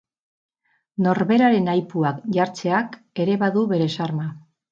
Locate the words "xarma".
3.99-4.29